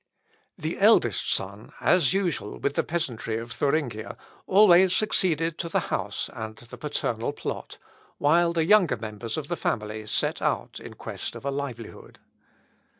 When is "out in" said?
10.41-10.95